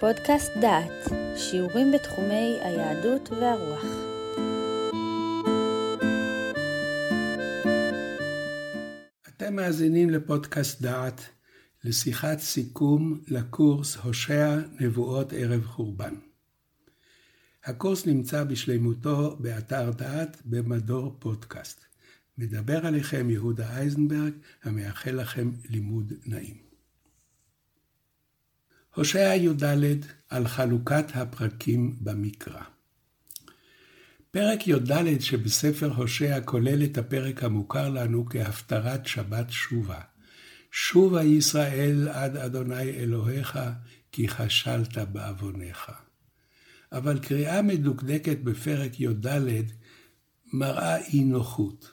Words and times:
פודקאסט 0.00 0.52
דעת, 0.60 1.12
שיעורים 1.36 1.92
בתחומי 1.92 2.58
היהדות 2.62 3.28
והרוח. 3.30 3.84
אתם 9.28 9.56
מאזינים 9.56 10.10
לפודקאסט 10.10 10.82
דעת, 10.82 11.20
לשיחת 11.84 12.38
סיכום 12.38 13.20
לקורס 13.28 13.96
הושע 13.96 14.58
נבואות 14.80 15.32
ערב 15.32 15.64
חורבן. 15.64 16.14
הקורס 17.64 18.06
נמצא 18.06 18.44
בשלמותו 18.44 19.36
באתר 19.40 19.90
דעת 19.90 20.36
במדור 20.44 21.16
פודקאסט. 21.18 21.84
מדבר 22.38 22.86
עליכם 22.86 23.30
יהודה 23.30 23.76
אייזנברג, 23.76 24.32
המאחל 24.64 25.10
לכם 25.10 25.50
לימוד 25.68 26.12
נעים. 26.26 26.65
הושע 28.96 29.34
י"ד 29.34 29.64
על 30.28 30.48
חלוקת 30.48 31.06
הפרקים 31.14 31.96
במקרא. 32.00 32.62
פרק 34.30 34.68
י"ד 34.68 35.20
שבספר 35.20 35.92
הושע 35.92 36.40
כולל 36.44 36.84
את 36.84 36.98
הפרק 36.98 37.44
המוכר 37.44 37.88
לנו 37.88 38.26
כהפטרת 38.30 39.06
שבת 39.06 39.50
שובה. 39.50 40.00
שובה 40.70 41.22
ישראל 41.22 42.08
עד 42.08 42.36
אדוני 42.36 42.90
אלוהיך, 42.90 43.58
כי 44.12 44.28
כשלת 44.28 44.98
בעווניך. 44.98 45.90
אבל 46.92 47.18
קריאה 47.18 47.62
מדוקדקת 47.62 48.38
בפרק 48.38 49.00
י"ד 49.00 49.26
מראה 50.52 50.96
אי 50.96 51.24
נוחות. 51.24 51.90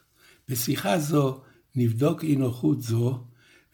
בשיחה 0.49 0.99
זו 0.99 1.41
נבדוק 1.75 2.23
אי 2.23 2.35
נוחות 2.35 2.81
זו 2.81 3.23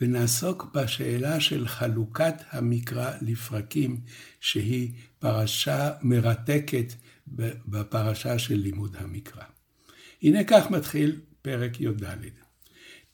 ונעסוק 0.02 0.66
בשאלה 0.73 1.39
של 1.39 1.67
חלוקת 1.67 2.35
המקרא 2.52 3.12
לפרקים, 3.21 4.02
שהיא 4.39 4.92
פרשה 5.19 5.92
מרתקת 6.02 6.94
בפרשה 7.67 8.39
של 8.39 8.55
לימוד 8.55 8.95
המקרא. 9.00 9.44
הנה 10.23 10.44
כך 10.44 10.72
מתחיל 10.72 11.22
פרק 11.42 11.81
י"ד: 11.81 12.03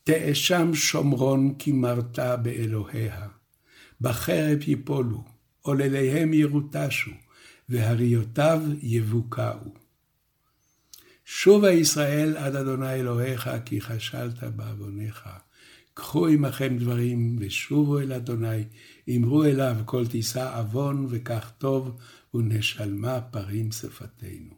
תאשם 0.03 0.73
שומרון 0.73 1.55
כי 1.59 1.71
מרתה 1.71 2.35
באלוהיה, 2.35 3.27
בחרב 4.01 4.59
יפולו, 4.67 5.23
עולליהם 5.61 6.33
ירוטשו, 6.33 7.11
והריותיו 7.69 8.61
יבוקעו. 8.81 9.73
שובה 11.25 11.71
ישראל 11.71 12.37
עד 12.37 12.55
אדוני 12.55 12.93
אלוהיך, 12.93 13.49
כי 13.65 13.79
כשלת 13.79 14.43
בעווניך. 14.43 15.27
קחו 15.95 16.27
עמכם 16.27 16.77
דברים, 16.77 17.35
ושובו 17.39 17.99
אל 17.99 18.13
אדוני, 18.13 18.63
אמרו 19.15 19.43
אליו 19.43 19.75
כל 19.85 20.07
תישא 20.07 20.59
עוון 20.59 21.07
וכך 21.09 21.51
טוב, 21.57 21.97
ונשלמה 22.33 23.21
פרים 23.21 23.71
שפתנו. 23.71 24.55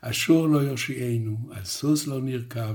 אשור 0.00 0.48
לא 0.48 0.58
יושיענו, 0.58 1.50
על 1.52 1.64
סוס 1.64 2.06
לא 2.06 2.20
נרכב, 2.20 2.74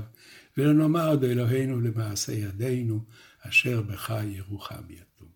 ולא 0.56 0.72
נאמר 0.72 1.10
עד 1.10 1.24
אלוהינו 1.24 1.80
למעשה 1.80 2.32
ידינו, 2.32 3.04
אשר 3.40 3.82
בך 3.82 4.14
ירוחם 4.26 4.82
יתום. 4.90 5.28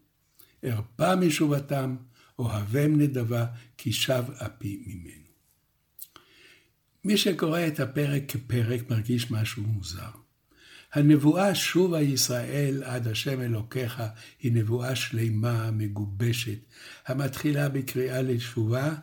ארפה 0.65 1.17
משובתם, 1.17 1.97
אוהבם 2.39 3.01
נדבה, 3.01 3.47
כי 3.79 3.93
שב 3.93 4.25
אפי 4.47 4.85
ממנו. 4.87 5.29
מי 7.05 7.17
שקורא 7.17 7.67
את 7.67 7.81
הפרק 7.81 8.23
כפרק 8.29 8.91
מרגיש 8.91 9.31
משהו 9.31 9.63
מוזר. 9.63 10.22
הנבואה 10.93 11.55
שובה 11.55 12.01
ישראל 12.01 12.83
עד 12.85 13.09
השם 13.09 13.41
אלוקיך 13.41 14.03
היא 14.41 14.53
נבואה 14.53 14.97
שלמה, 14.97 15.71
מגובשת, 15.71 16.59
המתחילה 17.07 17.69
בקריאה 17.69 18.23
לתשובה 18.23 18.95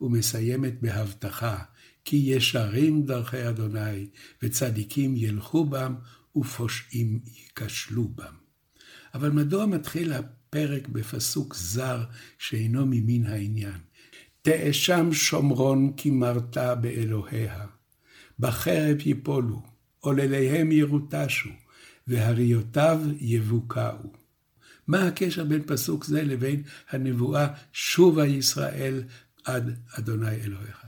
ומסיימת 0.00 0.80
בהבטחה, 0.80 1.58
כי 2.04 2.16
ישרים 2.16 3.06
דרכי 3.06 3.48
אדוני, 3.48 4.06
וצדיקים 4.42 5.14
ילכו 5.16 5.64
בם, 5.64 5.94
ופושעים 6.36 7.20
ייכשלו 7.26 8.08
בם. 8.08 8.34
אבל 9.14 9.30
מדוע 9.30 9.66
מתחיל 9.66 10.12
הפרק 10.12 10.88
בפסוק 10.88 11.54
זר 11.54 12.04
שאינו 12.38 12.86
ממין 12.86 13.26
העניין? 13.26 13.78
תאשם 14.42 15.12
שומרון 15.12 15.92
כי 15.96 16.10
מרתה 16.10 16.74
באלוהיה, 16.74 17.66
בחרב 18.38 18.96
יפולו, 19.04 19.75
עולליהם 20.06 20.72
ירוטשו, 20.72 21.50
והריותיו 22.06 23.00
יבוקעו. 23.20 24.12
מה 24.86 25.06
הקשר 25.06 25.44
בין 25.44 25.62
פסוק 25.66 26.04
זה 26.04 26.22
לבין 26.22 26.62
הנבואה 26.90 27.46
שובה 27.72 28.26
ישראל 28.26 29.02
עד 29.44 29.78
אדוני 29.98 30.36
אלוהיך? 30.44 30.86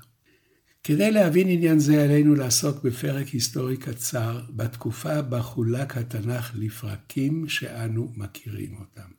כדי 0.84 1.10
להבין 1.10 1.48
עניין 1.48 1.78
זה 1.78 2.04
עלינו 2.04 2.34
לעסוק 2.34 2.84
בפרק 2.84 3.26
היסטורי 3.26 3.76
קצר 3.76 4.40
בתקופה 4.50 5.22
בה 5.22 5.42
חולק 5.42 5.96
התנ"ך 5.96 6.52
לפרקים 6.54 7.48
שאנו 7.48 8.12
מכירים 8.16 8.76
אותם. 8.80 9.10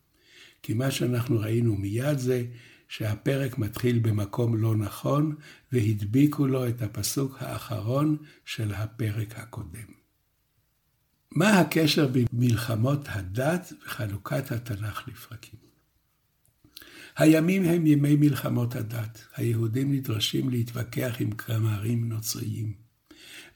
כי 0.64 0.74
מה 0.74 0.92
שאנחנו 0.92 1.40
ראינו 1.40 1.76
מיד 1.76 2.18
זה 2.18 2.44
שהפרק 2.90 3.58
מתחיל 3.58 4.00
במקום 4.00 4.58
לא 4.58 4.76
נכון, 4.76 5.36
והדביקו 5.72 6.48
לו 6.48 6.68
את 6.68 6.82
הפסוק 6.82 7.38
האחרון 7.40 8.18
של 8.46 8.74
הפרק 8.74 9.40
הקודם. 9.40 10.00
מה 11.32 11.60
הקשר 11.60 12.08
בין 12.08 12.26
מלחמות 12.34 13.06
הדת 13.08 13.74
וחלוקת 13.86 14.52
התנ"ך 14.52 15.08
לפרקים? 15.08 15.60
הימים 17.18 17.64
הם 17.64 17.88
ימי 17.88 18.16
מלחמות 18.16 18.76
הדת. 18.76 19.24
היהודים 19.36 19.94
נדרשים 19.94 20.50
להתווכח 20.50 21.16
עם 21.20 21.32
כמרים 21.32 22.10
נוצריים, 22.10 22.74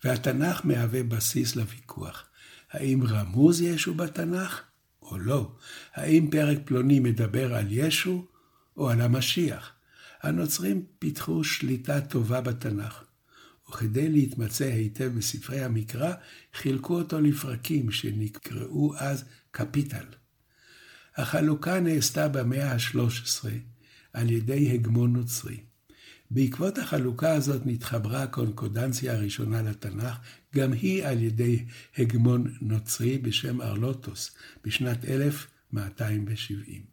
והתנ"ך 0.04 0.62
מהווה 0.66 1.04
בסיס 1.04 1.56
לוויכוח. 1.56 2.26
האם 2.72 3.04
רמוז 3.04 3.62
ישו 3.62 3.94
בתנ"ך 3.94 4.62
או 5.02 5.18
לא? 5.18 5.56
האם 5.94 6.28
פרק 6.32 6.58
פלוני 6.66 7.00
מדבר 7.00 7.56
על 7.56 7.66
ישו 7.70 8.28
או 8.78 8.90
על 8.90 9.02
המשיח. 9.02 9.74
הנוצרים 10.24 10.86
פיתחו 11.00 11.44
שליטה 11.44 12.02
טובה 12.02 12.42
בתנ"ך, 12.42 13.04
וכדי 13.70 14.10
להתמצא 14.10 14.66
היטב 14.66 15.12
בספרי 15.18 15.64
המקרא, 15.64 16.14
חילקו 16.54 16.96
אותו 16.96 17.22
לפרקים 17.22 17.92
שנקראו 17.92 18.98
אז 18.98 19.24
קפיטל. 19.52 20.06
החלוקה 21.16 21.80
נעשתה 21.80 22.28
במאה 22.28 22.72
ה-13 22.72 23.48
על 24.14 24.32
ידי 24.32 24.72
הגמון 24.74 25.14
נוצרי. 25.14 25.58
בעקבות 26.32 26.78
החלוקה 26.78 27.34
הזאת 27.34 27.62
נתחברה 27.66 28.24
הקונקודנציה 28.24 29.14
הראשונה 29.14 29.62
לתנ"ך, 29.62 30.18
גם 30.56 30.74
היא 30.74 31.06
על 31.06 31.24
ידי 31.24 31.66
הגמון 31.98 32.54
נוצרי 32.62 33.18
בשם 33.18 33.62
ארלוטוס, 33.62 34.36
בשנת 34.64 35.06
1270. 35.06 36.93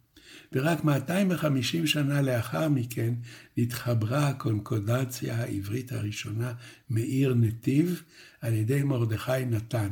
ורק 0.53 0.83
250 0.83 1.87
שנה 1.87 2.21
לאחר 2.21 2.69
מכן 2.69 3.13
נתחברה 3.57 4.27
הקונקודציה 4.27 5.35
העברית 5.35 5.91
הראשונה 5.91 6.53
מעיר 6.89 7.33
נתיב 7.33 8.03
על 8.41 8.53
ידי 8.53 8.83
מרדכי 8.83 9.45
נתן, 9.45 9.89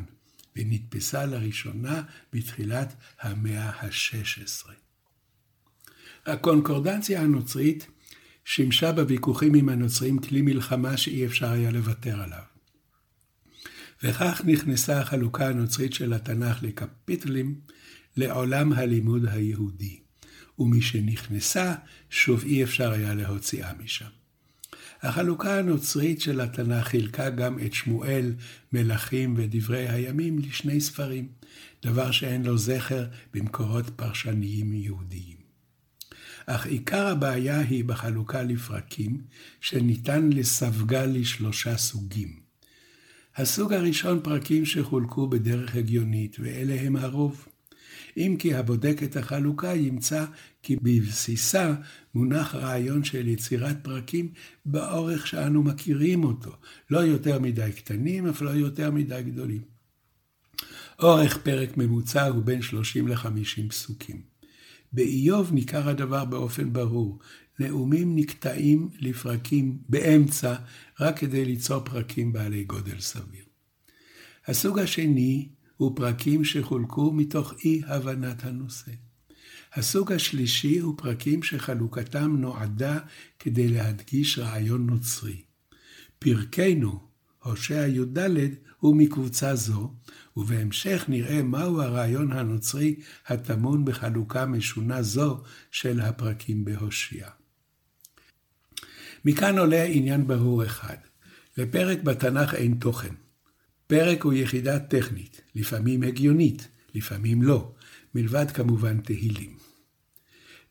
ונתפסה 0.56 1.26
לראשונה 1.26 2.04
בתחילת 2.34 2.96
המאה 3.22 3.70
ה-16. 3.70 4.70
הקונקורדנציה 6.26 7.22
הנוצרית 7.22 7.88
שימשה 8.46 8.92
בוויכוחים 8.92 9.54
עם 9.54 9.70
הנוצרים 9.70 10.20
כלי 10.20 10.42
מלחמה 10.42 10.98
שאי 10.98 11.26
אפשר 11.26 11.52
היה 11.52 11.72
לוותר 11.72 12.22
עליו. 12.22 12.44
וכך 14.04 14.42
נכנסה 14.46 15.02
החלוקה 15.02 15.48
הנוצרית 15.48 15.94
של 15.94 16.14
התנ"ך 16.14 16.64
לקפיטלים 16.64 17.62
לעולם 18.18 18.74
הלימוד 18.74 19.26
היהודי. 19.26 20.09
ומשנכנסה, 20.60 21.76
שוב 22.10 22.44
אי 22.44 22.64
אפשר 22.64 22.92
היה 22.92 23.14
להוציאה 23.14 23.72
משם. 23.84 24.10
החלוקה 25.02 25.60
הנוצרית 25.60 26.22
של 26.22 26.42
התנ"ך 26.42 26.88
חילקה 26.88 27.30
גם 27.30 27.60
את 27.60 27.74
שמואל, 27.74 28.34
מלכים 28.74 29.34
ודברי 29.38 29.90
הימים 29.90 30.40
לשני 30.40 30.82
ספרים, 30.82 31.28
דבר 31.84 32.12
שאין 32.12 32.46
לו 32.46 32.58
זכר 32.58 33.06
במקורות 33.34 33.90
פרשניים 33.96 34.74
יהודיים. 34.74 35.38
אך 36.46 36.66
עיקר 36.66 37.08
הבעיה 37.08 37.60
היא 37.60 37.86
בחלוקה 37.86 38.44
לפרקים, 38.44 39.22
שניתן 39.62 40.30
לסווגה 40.30 41.06
לשלושה 41.06 41.78
סוגים. 41.78 42.40
הסוג 43.36 43.74
הראשון 43.74 44.20
פרקים 44.24 44.66
שחולקו 44.66 45.28
בדרך 45.28 45.76
הגיונית, 45.76 46.38
ואלה 46.40 46.82
הם 46.82 46.96
הרוב. 46.96 47.48
אם 48.20 48.36
כי 48.40 48.54
הבודק 48.54 49.04
את 49.04 49.18
החלוקה 49.18 49.76
ימצא 49.76 50.26
כי 50.64 50.76
בבסיסה 50.76 51.76
מונח 52.16 52.56
רעיון 52.56 53.04
של 53.04 53.28
יצירת 53.28 53.78
פרקים 53.82 54.32
באורך 54.66 55.28
שאנו 55.28 55.64
מכירים 55.64 56.24
אותו, 56.24 56.52
לא 56.90 57.00
יותר 57.00 57.40
מדי 57.40 57.72
קטנים, 57.76 58.28
אף 58.28 58.42
לא 58.42 58.50
יותר 58.50 58.92
מדי 58.92 59.22
גדולים. 59.26 59.62
אורך 61.00 61.38
פרק 61.38 61.78
ממוצע 61.78 62.28
הוא 62.28 62.44
בין 62.44 62.62
30 62.62 63.08
ל-50 63.08 63.70
פסוקים. 63.70 64.22
באיוב 64.94 65.54
ניכר 65.54 65.90
הדבר 65.90 66.26
באופן 66.26 66.74
ברור. 66.74 67.20
נאומים 67.60 68.16
נקטעים 68.16 68.90
לפרקים 69.00 69.78
באמצע, 69.90 70.56
רק 71.00 71.20
כדי 71.20 71.46
ליצור 71.46 71.80
פרקים 71.80 72.34
בעלי 72.34 72.64
גודל 72.64 73.00
סביר. 73.00 73.44
הסוג 74.48 74.80
השני 74.80 75.48
הוא 75.80 75.96
פרקים 75.96 76.46
שחולקו 76.46 77.14
מתוך 77.14 77.54
אי 77.66 77.82
הבנת 77.86 78.44
הנושא. 78.44 78.92
הסוג 79.74 80.12
השלישי 80.12 80.80
הוא 80.80 80.98
פרקים 80.98 81.44
שחלוקתם 81.44 82.36
נועדה 82.38 83.00
כדי 83.40 83.68
להדגיש 83.68 84.40
רעיון 84.40 84.88
נוצרי. 84.88 85.42
פרקנו, 86.20 87.00
הושע 87.44 87.88
י"ד, 87.88 88.18
הוא 88.80 88.96
מקבוצה 88.96 89.56
זו, 89.56 89.94
ובהמשך 90.38 91.06
נראה 91.08 91.44
מהו 91.44 91.82
הרעיון 91.82 92.32
הנוצרי 92.32 92.96
הטמון 93.28 93.86
בחלוקה 93.86 94.46
משונה 94.46 95.02
זו 95.02 95.44
של 95.72 96.02
הפרקים 96.02 96.66
בהושע. 96.66 97.30
מכאן 99.26 99.58
עולה 99.58 99.84
עניין 99.84 100.28
ברור 100.28 100.66
אחד. 100.66 100.98
לפרק 101.58 102.04
בתנ"ך 102.04 102.54
אין 102.54 102.76
תוכן. 102.76 103.29
פרק 103.90 104.24
הוא 104.24 104.34
יחידה 104.34 104.80
טכנית, 104.80 105.42
לפעמים 105.56 106.04
הגיונית, 106.04 106.68
לפעמים 106.96 107.42
לא, 107.42 107.72
מלבד 108.16 108.52
כמובן 108.52 109.02
תהילים. 109.02 109.58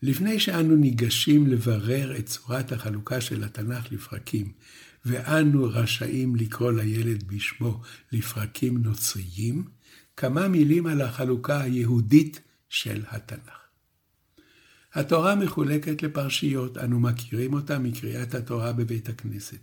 לפני 0.01 0.39
שאנו 0.39 0.75
ניגשים 0.75 1.47
לברר 1.47 2.17
את 2.17 2.25
צורת 2.25 2.71
החלוקה 2.71 3.21
של 3.21 3.43
התנ"ך 3.43 3.91
לפרקים, 3.91 4.51
ואנו 5.05 5.63
רשאים 5.63 6.35
לקרוא 6.35 6.71
לילד 6.71 7.23
בשמו 7.23 7.81
לפרקים 8.11 8.77
נוצריים, 8.77 9.63
כמה 10.17 10.47
מילים 10.47 10.87
על 10.87 11.01
החלוקה 11.01 11.61
היהודית 11.61 12.39
של 12.69 13.03
התנ"ך. 13.07 13.59
התורה 14.93 15.35
מחולקת 15.35 16.03
לפרשיות, 16.03 16.77
אנו 16.77 16.99
מכירים 16.99 17.53
אותה 17.53 17.79
מקריאת 17.79 18.35
התורה 18.35 18.73
בבית 18.73 19.09
הכנסת. 19.09 19.59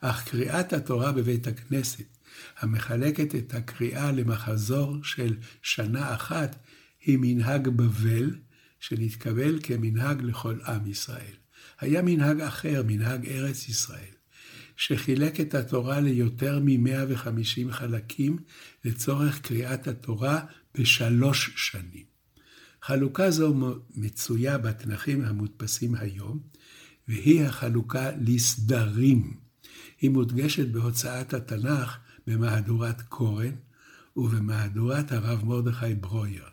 אך 0.00 0.28
קריאת 0.28 0.72
התורה 0.72 1.12
בבית 1.12 1.46
הכנסת, 1.46 2.15
המחלקת 2.58 3.34
את 3.34 3.54
הקריאה 3.54 4.12
למחזור 4.12 5.04
של 5.04 5.36
שנה 5.62 6.14
אחת, 6.14 6.56
היא 7.00 7.18
מנהג 7.20 7.68
בבל, 7.68 8.30
שנתקבל 8.80 9.58
כמנהג 9.62 10.22
לכל 10.22 10.58
עם 10.66 10.86
ישראל. 10.86 11.34
היה 11.80 12.02
מנהג 12.02 12.40
אחר, 12.40 12.82
מנהג 12.86 13.26
ארץ 13.26 13.68
ישראל, 13.68 14.14
שחילק 14.76 15.40
את 15.40 15.54
התורה 15.54 16.00
ליותר 16.00 16.60
מ-150 16.62 17.72
חלקים 17.72 18.38
לצורך 18.84 19.40
קריאת 19.40 19.88
התורה 19.88 20.40
בשלוש 20.78 21.50
שנים. 21.56 22.04
חלוקה 22.82 23.30
זו 23.30 23.54
מצויה 23.94 24.58
בתנכים 24.58 25.24
המודפסים 25.24 25.94
היום, 25.94 26.40
והיא 27.08 27.44
החלוקה 27.44 28.10
לסדרים. 28.20 29.34
היא 30.00 30.10
מודגשת 30.10 30.68
בהוצאת 30.68 31.34
התנ"ך 31.34 31.98
במהדורת 32.26 33.02
קורן 33.02 33.54
ובמהדורת 34.16 35.12
הרב 35.12 35.44
מרדכי 35.44 35.94
ברויר. 35.94 36.44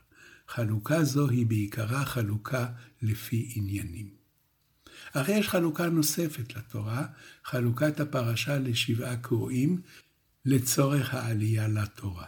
חלוקה 0.48 1.04
זו 1.04 1.30
היא 1.30 1.46
בעיקרה 1.46 2.06
חלוקה 2.06 2.68
לפי 3.02 3.52
עניינים. 3.56 4.10
אך 5.14 5.30
יש 5.30 5.48
חלוקה 5.48 5.90
נוספת 5.90 6.56
לתורה, 6.56 7.06
חלוקת 7.44 8.00
הפרשה 8.00 8.60
לשבעה 8.60 9.18
קוראים, 9.18 9.82
לצורך 10.46 11.14
העלייה 11.14 11.68
לתורה. 11.68 12.26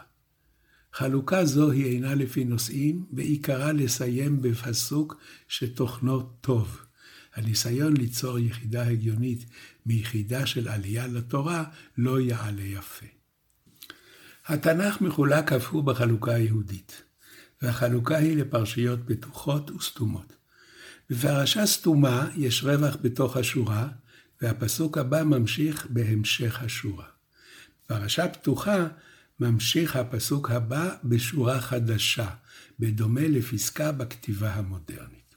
חלוקה 0.92 1.44
זו 1.44 1.70
היא 1.70 1.84
אינה 1.84 2.14
לפי 2.14 2.44
נושאים, 2.44 3.06
ועיקרה 3.12 3.72
לסיים 3.72 4.42
בפסוק 4.42 5.20
שתוכנו 5.48 6.22
טוב. 6.40 6.80
הניסיון 7.34 7.96
ליצור 7.96 8.38
יחידה 8.38 8.88
הגיונית 8.88 9.46
מיחידה 9.86 10.46
של 10.46 10.68
עלייה 10.68 11.06
לתורה 11.06 11.64
לא 11.98 12.20
יעלה 12.20 12.62
יפה. 12.62 13.15
התנ"ך 14.48 15.00
מחולק 15.00 15.52
אף 15.52 15.68
הוא 15.68 15.84
בחלוקה 15.84 16.34
היהודית. 16.34 17.02
והחלוקה 17.62 18.16
היא 18.16 18.36
לפרשיות 18.36 19.04
בטוחות 19.04 19.70
וסתומות. 19.70 20.36
בפרשה 21.10 21.66
סתומה 21.66 22.28
יש 22.36 22.64
רווח 22.64 22.96
בתוך 23.02 23.36
השורה, 23.36 23.88
והפסוק 24.42 24.98
הבא 24.98 25.22
ממשיך 25.22 25.86
בהמשך 25.90 26.62
השורה. 26.62 27.04
בפרשה 27.84 28.28
פתוחה 28.28 28.86
ממשיך 29.40 29.96
הפסוק 29.96 30.50
הבא 30.50 30.94
בשורה 31.04 31.60
חדשה, 31.60 32.28
בדומה 32.78 33.28
לפסקה 33.28 33.92
בכתיבה 33.92 34.54
המודרנית. 34.54 35.34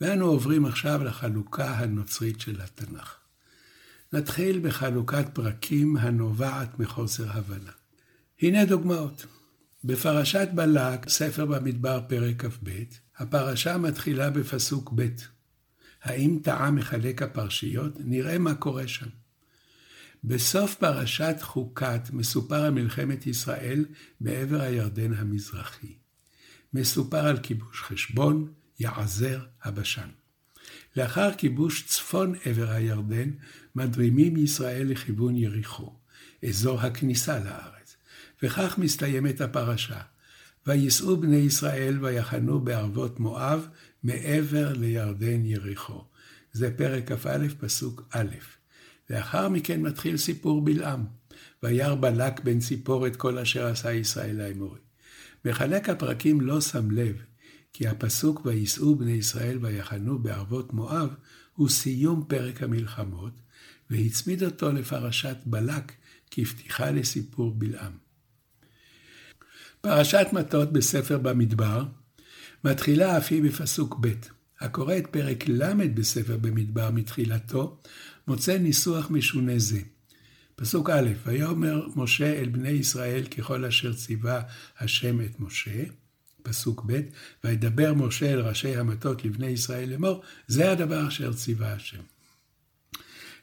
ואנו 0.00 0.26
עוברים 0.26 0.64
עכשיו 0.66 1.04
לחלוקה 1.04 1.70
הנוצרית 1.70 2.40
של 2.40 2.60
התנ"ך. 2.60 3.16
נתחיל 4.12 4.60
בחלוקת 4.68 5.26
פרקים 5.32 5.96
הנובעת 5.96 6.78
מחוסר 6.78 7.30
הבנה. 7.30 7.72
הנה 8.42 8.64
דוגמאות. 8.64 9.26
בפרשת 9.84 10.48
בלק, 10.54 11.08
ספר 11.08 11.46
במדבר, 11.46 12.00
פרק 12.08 12.44
כ"ב, 12.44 12.70
הפרשה 13.16 13.78
מתחילה 13.78 14.30
בפסוק 14.30 14.92
ב'. 14.94 15.06
האם 16.02 16.38
טעה 16.42 16.70
מחלק 16.70 17.22
הפרשיות? 17.22 17.92
נראה 17.98 18.38
מה 18.38 18.54
קורה 18.54 18.88
שם. 18.88 19.06
בסוף 20.24 20.74
פרשת 20.74 21.36
חוקת 21.40 22.00
מסופר 22.12 22.64
על 22.64 22.70
מלחמת 22.70 23.26
ישראל 23.26 23.84
בעבר 24.20 24.60
הירדן 24.60 25.12
המזרחי. 25.14 25.94
מסופר 26.72 27.26
על 27.26 27.38
כיבוש 27.42 27.82
חשבון, 27.82 28.52
יעזר, 28.78 29.40
הבשן. 29.62 30.08
לאחר 30.96 31.34
כיבוש 31.34 31.86
צפון 31.86 32.34
עבר 32.44 32.70
הירדן, 32.70 33.30
מדרימים 33.74 34.36
ישראל 34.36 34.86
לכיוון 34.88 35.36
יריחו, 35.36 35.96
אזור 36.48 36.80
הכניסה 36.80 37.38
לארץ. 37.38 37.75
וכך 38.42 38.78
מסתיימת 38.78 39.40
הפרשה. 39.40 40.00
וייסעו 40.66 41.16
בני 41.16 41.36
ישראל 41.36 42.04
ויחנו 42.04 42.60
בערבות 42.60 43.20
מואב 43.20 43.68
מעבר 44.02 44.72
לירדן 44.72 45.44
יריחו. 45.44 46.04
זה 46.52 46.76
פרק 46.76 47.12
כ"א, 47.12 47.46
פסוק 47.60 48.02
א'. 48.10 48.34
לאחר 49.10 49.48
מכן 49.48 49.82
מתחיל 49.82 50.16
סיפור 50.16 50.64
בלעם. 50.64 51.04
וירא 51.62 51.94
בלק 51.94 52.40
בן 52.40 52.58
ציפור 52.58 53.06
את 53.06 53.16
כל 53.16 53.38
אשר 53.38 53.66
עשה 53.66 53.92
ישראל 53.92 54.36
לאמורי. 54.36 54.78
מחלק 55.44 55.88
הפרקים 55.88 56.40
לא 56.40 56.60
שם 56.60 56.90
לב, 56.90 57.16
כי 57.72 57.88
הפסוק 57.88 58.46
וייסעו 58.46 58.96
בני 58.96 59.12
ישראל 59.12 59.58
ויחנו 59.60 60.18
בערבות 60.18 60.72
מואב 60.72 61.14
הוא 61.54 61.68
סיום 61.68 62.24
פרק 62.28 62.62
המלחמות, 62.62 63.40
והצמיד 63.90 64.42
אותו 64.42 64.72
לפרשת 64.72 65.36
בלק 65.46 65.92
כפתיחה 66.30 66.90
לסיפור 66.90 67.54
בלעם. 67.54 68.05
פרשת 69.88 70.26
מטות 70.32 70.72
בספר 70.72 71.18
במדבר 71.18 71.84
מתחילה 72.64 73.18
אף 73.18 73.32
היא 73.32 73.42
בפסוק 73.42 73.96
ב'. 74.00 74.12
הקורא 74.60 74.96
את 74.96 75.06
פרק 75.10 75.48
ל' 75.48 75.88
בספר 75.94 76.36
במדבר 76.36 76.90
מתחילתו, 76.90 77.80
מוצא 78.28 78.58
ניסוח 78.58 79.10
משונה 79.10 79.58
זה. 79.58 79.80
פסוק 80.56 80.90
א', 80.90 81.08
ויאמר 81.26 81.86
משה 81.96 82.38
אל 82.38 82.48
בני 82.48 82.68
ישראל 82.68 83.26
ככל 83.26 83.64
אשר 83.64 83.92
ציווה 83.92 84.42
השם 84.78 85.20
את 85.20 85.40
משה. 85.40 85.84
פסוק 86.42 86.84
ב', 86.86 87.00
וידבר 87.44 87.94
משה 87.94 88.32
אל 88.32 88.40
ראשי 88.40 88.76
המטות 88.76 89.24
לבני 89.24 89.46
ישראל 89.46 89.90
לאמור, 89.90 90.22
זה 90.46 90.72
הדבר 90.72 91.08
אשר 91.08 91.32
ציווה 91.32 91.72
השם. 91.72 92.15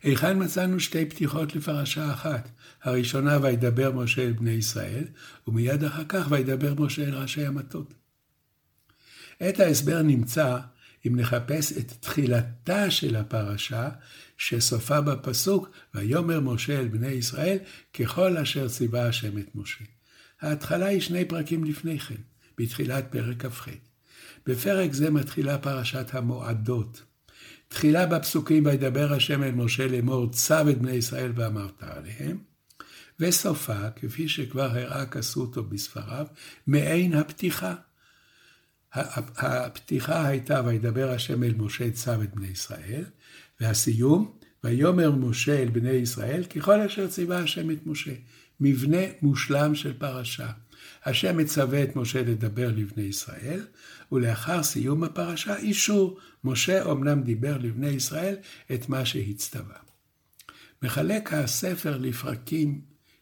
היכן 0.03 0.43
מצאנו 0.43 0.79
שתי 0.79 1.05
פתיחות 1.05 1.55
לפרשה 1.55 2.13
אחת? 2.13 2.49
הראשונה, 2.83 3.37
וידבר 3.41 3.91
משה 3.91 4.21
אל 4.21 4.31
בני 4.31 4.51
ישראל, 4.51 5.03
ומיד 5.47 5.83
אחר 5.83 6.03
כך, 6.09 6.27
וידבר 6.29 6.73
משה 6.73 7.03
אל 7.03 7.15
ראשי 7.15 7.45
המטות. 7.45 7.93
את 9.49 9.59
ההסבר 9.59 10.01
נמצא 10.01 10.59
אם 11.07 11.15
נחפש 11.15 11.71
את 11.77 11.93
תחילתה 11.99 12.91
של 12.91 13.15
הפרשה, 13.15 13.89
שסופה 14.37 15.01
בפסוק, 15.01 15.69
ויאמר 15.93 16.39
משה 16.39 16.79
אל 16.79 16.87
בני 16.87 17.07
ישראל, 17.07 17.57
ככל 17.93 18.37
אשר 18.37 18.69
ציווה 18.69 19.07
השם 19.07 19.37
את 19.37 19.55
משה. 19.55 19.83
ההתחלה 20.41 20.85
היא 20.85 21.01
שני 21.01 21.25
פרקים 21.25 21.63
לפני 21.63 21.99
כן, 21.99 22.21
בתחילת 22.57 23.05
פרק 23.11 23.45
כ"ח. 23.45 23.67
בפרק 24.45 24.93
זה 24.93 25.11
מתחילה 25.11 25.57
פרשת 25.57 26.13
המועדות. 26.13 27.03
תחילה 27.73 28.05
בפסוקים 28.05 28.65
וידבר 28.65 29.13
השם 29.13 29.43
אל 29.43 29.51
משה 29.51 29.87
לאמור 29.87 30.31
צו 30.31 30.69
את 30.69 30.77
בני 30.77 30.91
ישראל 30.91 31.31
ואמרת 31.35 31.83
עליהם, 31.83 32.37
וסופה, 33.19 33.89
כפי 33.95 34.27
שכבר 34.27 34.63
הראה 34.63 35.05
כסותו 35.05 35.63
בספריו, 35.63 36.25
מעין 36.67 37.13
הפתיחה. 37.13 37.75
הפתיחה 38.93 40.27
הייתה 40.27 40.61
וידבר 40.65 41.11
השם 41.11 41.43
אל 41.43 41.53
משה 41.57 41.91
צו 41.91 42.23
את 42.23 42.35
בני 42.35 42.47
ישראל, 42.47 43.03
והסיום, 43.61 44.37
ויאמר 44.63 45.11
משה 45.11 45.61
אל 45.61 45.69
בני 45.69 45.91
ישראל 45.91 46.43
ככל 46.43 46.81
אשר 46.81 47.07
ציווה 47.07 47.37
השם 47.37 47.71
את 47.71 47.79
משה. 47.85 48.13
מבנה 48.59 49.01
מושלם 49.21 49.75
של 49.75 49.93
פרשה. 49.93 50.47
השם 51.05 51.37
מצווה 51.37 51.83
את 51.83 51.95
משה 51.95 52.21
לדבר 52.21 52.71
לבני 52.75 53.03
ישראל, 53.03 53.65
ולאחר 54.11 54.63
סיום 54.63 55.03
הפרשה 55.03 55.57
אישור, 55.57 56.19
משה 56.43 56.83
אומנם 56.83 57.23
דיבר 57.23 57.57
לבני 57.57 57.89
ישראל 57.89 58.35
את 58.73 58.89
מה 58.89 59.05
שהצטווה. 59.05 59.77
מחלק 60.81 61.33
הספר 61.33 61.97
לפרקים 61.97 62.81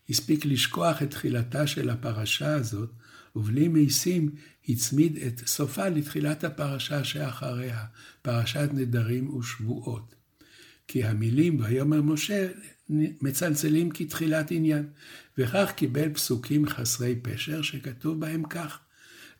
הספיק 0.10 0.46
לשכוח 0.46 1.02
את 1.02 1.12
תחילתה 1.12 1.68
של 1.68 1.90
הפרשה 1.90 2.54
הזאת, 2.54 2.90
ובלי 3.36 3.68
משים 3.68 4.30
הצמיד 4.70 5.18
את 5.18 5.48
סופה 5.48 5.90
לתחילת 5.90 6.44
הפרשה 6.44 7.04
שאחריה, 7.04 7.86
פרשת 8.22 8.70
נדרים 8.74 9.36
ושבועות. 9.36 10.16
כי 10.88 11.04
המילים 11.04 11.60
ויאמר 11.60 12.02
משה 12.02 12.48
מצלצלים 13.22 13.90
כתחילת 13.92 14.52
עניין, 14.52 14.88
וכך 15.38 15.72
קיבל 15.76 16.14
פסוקים 16.14 16.70
חסרי 16.70 17.16
פשר 17.22 17.62
שכתוב 17.62 18.20
בהם 18.20 18.44
כך: 18.44 18.80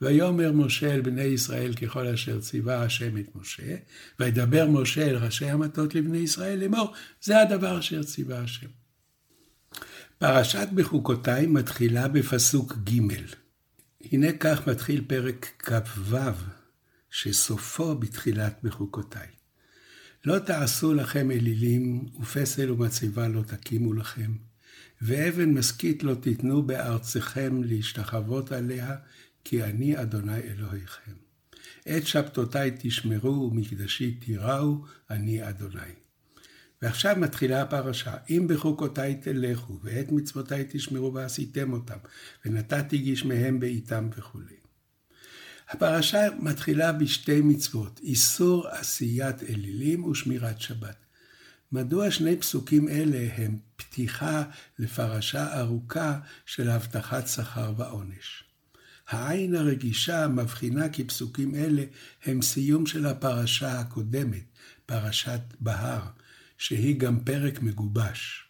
ויאמר 0.02 0.52
משה 0.52 0.94
אל 0.94 1.02
בני 1.02 1.24
ישראל 1.24 1.74
ככל 1.74 2.08
אשר 2.08 2.40
ציווה 2.40 2.84
השם 2.84 3.18
את 3.18 3.36
משה, 3.36 3.76
וידבר 4.20 4.68
משה 4.70 5.10
אל 5.10 5.16
ראשי 5.16 5.46
המטות 5.46 5.96
לבני 5.96 6.18
ישראל 6.18 6.60
לאמור, 6.60 6.94
זה 7.22 7.42
הדבר 7.42 7.80
אשר 7.80 8.04
ציווה 8.04 8.40
השם. 8.40 8.68
פרשת 10.18 10.68
בחוקותיי 10.76 11.46
מתחילה 11.46 12.08
בפסוק 12.08 12.74
ג' 12.74 13.00
הנה 14.12 14.32
כך 14.40 14.68
מתחיל 14.68 15.04
פרק 15.08 15.46
כ"ו, 15.60 16.18
שסופו 17.10 17.96
בתחילת 17.96 18.60
בחוקותיי. 18.64 19.28
לא 20.26 20.40
תעשו 20.40 20.94
לכם 20.94 21.32
אלילים, 21.32 22.06
ופסל 22.20 22.72
ומצבה 22.72 23.28
לא 23.28 23.42
תקימו 23.42 23.94
לכם, 23.94 24.32
ואבן 25.02 25.50
משכית 25.50 26.04
לא 26.04 26.14
תיתנו 26.14 26.64
בארצכם 26.64 27.64
להשתחוות 27.64 28.52
עליה, 28.52 28.96
כי 29.44 29.64
אני 29.64 30.02
אדוני 30.02 30.40
אלוהיכם. 30.40 31.12
את 31.98 32.08
שבתותיי 32.08 32.72
תשמרו 32.80 33.50
ומקדשי 33.52 34.12
תיראו, 34.12 34.86
אני 35.10 35.50
אדוני. 35.50 35.94
ועכשיו 36.82 37.16
מתחילה 37.20 37.62
הפרשה, 37.62 38.16
אם 38.30 38.48
בחוקותיי 38.50 39.16
תלכו, 39.16 39.80
ואת 39.84 40.12
מצוותיי 40.12 40.66
תשמרו 40.70 41.14
ועשיתם 41.14 41.74
אותם, 41.74 41.98
ונתתי 42.46 42.98
גשמיהם 42.98 43.60
בעיתם 43.60 44.10
וכולי. 44.18 44.56
הפרשה 45.70 46.28
מתחילה 46.40 46.92
בשתי 46.92 47.42
מצוות, 47.42 48.00
איסור 48.04 48.68
עשיית 48.68 49.44
אלילים 49.44 50.04
ושמירת 50.04 50.62
שבת. 50.62 50.96
מדוע 51.72 52.12
שני 52.12 52.36
פסוקים 52.36 52.90
אלה 52.90 53.28
הם 53.36 53.60
פתיחה 53.76 54.44
לפרשה 54.80 55.60
ארוכה 55.60 56.20
של 56.46 56.70
הבטחת 56.70 57.28
שכר 57.28 57.74
ועונש? 57.78 58.51
העין 59.12 59.56
הרגישה 59.56 60.28
מבחינה 60.28 60.90
כי 60.90 61.04
פסוקים 61.04 61.56
אלה 61.56 61.84
הם 62.26 62.42
סיום 62.42 62.86
של 62.86 63.06
הפרשה 63.06 63.80
הקודמת, 63.80 64.44
פרשת 64.86 65.42
בהר, 65.60 66.02
שהיא 66.58 67.00
גם 67.00 67.20
פרק 67.20 67.62
מגובש. 67.62 68.46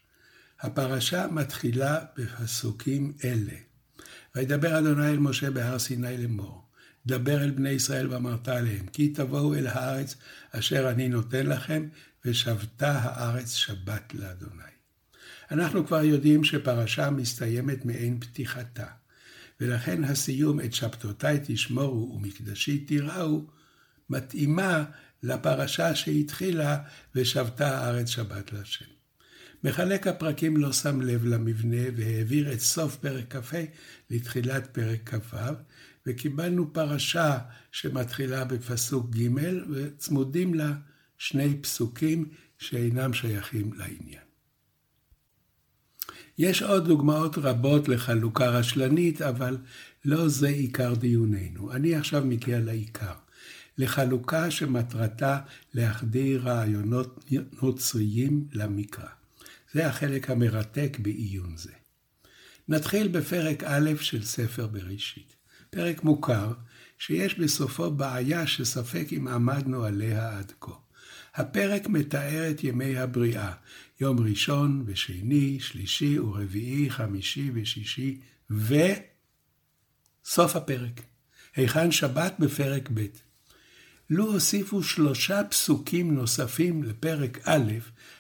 הפרשה 0.62 1.28
מתחילה 1.32 2.00
בפסוקים 2.18 3.14
אלה. 3.24 3.54
וידבר 4.36 4.80
אדוני 4.80 5.10
אל 5.10 5.18
משה 5.18 5.52
בהר 5.52 5.80
סיני 5.80 6.18
לאמור, 6.18 6.66
דבר 7.06 7.44
אל 7.44 7.52
בני 7.52 7.70
ישראל 7.70 8.14
ואמרת 8.14 8.48
עליהם, 8.48 8.86
כי 8.86 9.10
תבואו 9.10 9.56
אל 9.56 9.68
הארץ 9.68 10.16
אשר 10.52 10.90
אני 10.90 11.10
נותן 11.10 11.46
לכם, 11.46 11.88
ושבתה 12.26 13.00
הארץ 13.00 13.54
שבת 13.54 14.14
לאדוני. 14.14 14.64
אנחנו 15.52 15.88
כבר 15.88 16.04
יודעים 16.04 16.44
שפרשה 16.44 17.10
מסתיימת 17.10 17.86
מעין 17.86 18.20
פתיחתה, 18.20 18.86
ולכן 19.62 20.04
הסיום 20.04 20.60
את 20.60 20.74
שבתותיי 20.74 21.40
תשמורו 21.44 22.14
ומקדשי 22.16 22.78
תיראו, 22.78 23.46
מתאימה 24.10 24.84
לפרשה 25.24 25.96
שהתחילה 25.96 26.78
ושבתה 27.16 27.78
הארץ 27.78 28.08
שבת 28.08 28.54
להשם. 28.54 28.86
מחלק 29.64 30.08
הפרקים 30.08 30.58
לא 30.58 30.74
שם 30.74 31.02
לב 31.02 31.26
למבנה 31.26 31.82
והעביר 31.96 32.54
את 32.54 32.60
סוף 32.60 32.96
פרק 32.96 33.36
כ"ה 33.36 33.58
לתחילת 34.10 34.68
פרק 34.72 35.10
כ"ו, 35.14 35.38
וקיבלנו 36.08 36.74
פרשה 36.74 37.38
שמתחילה 37.72 38.46
בפסוק 38.46 39.10
ג' 39.16 39.28
וצמודים 39.72 40.54
לה 40.54 40.74
שני 41.18 41.62
פסוקים 41.62 42.30
שאינם 42.58 43.14
שייכים 43.14 43.74
לעניין. 43.74 44.31
יש 46.42 46.62
עוד 46.62 46.88
דוגמאות 46.88 47.38
רבות 47.38 47.88
לחלוקה 47.88 48.50
רשלנית, 48.50 49.22
אבל 49.22 49.58
לא 50.06 50.28
זה 50.28 50.48
עיקר 50.48 50.94
דיוננו. 50.94 51.72
אני 51.72 51.96
עכשיו 51.96 52.26
מגיע 52.26 52.60
לעיקר. 52.60 53.14
לחלוקה 53.78 54.52
שמטרתה 54.52 55.40
להחדיר 55.74 56.42
רעיונות 56.42 57.26
נוצריים 57.62 58.48
למקרא. 58.54 59.08
זה 59.74 59.88
החלק 59.88 60.30
המרתק 60.30 60.98
בעיון 61.02 61.58
זה. 61.58 61.72
נתחיל 62.68 63.08
בפרק 63.08 63.64
א' 63.64 63.92
של 64.00 64.24
ספר 64.24 64.68
בראשית. 64.68 65.36
פרק 65.70 66.04
מוכר, 66.04 66.54
שיש 67.00 67.40
בסופו 67.40 67.92
בעיה 67.92 68.48
שספק 68.48 69.08
אם 69.18 69.28
עמדנו 69.28 69.84
עליה 69.84 70.38
עד 70.38 70.52
כה. 70.60 70.72
הפרק 71.36 71.88
מתאר 71.88 72.52
את 72.52 72.64
ימי 72.64 72.98
הבריאה, 72.98 73.52
יום 74.02 74.20
ראשון 74.20 74.84
ושני, 74.86 75.60
שלישי 75.60 76.20
ורביעי, 76.20 76.90
חמישי 76.90 77.52
ושישי, 77.54 78.20
וסוף 78.50 78.96
הפרק. 80.56 81.02
היכן 81.56 81.92
שבת 81.92 82.36
בפרק 82.40 82.90
ב'. 82.94 83.06
לו 84.10 84.34
הוסיפו 84.34 84.84
שלושה 84.84 85.44
פסוקים 85.44 86.16
נוספים 86.16 86.84
לפרק 86.84 87.40
א', 87.44 87.72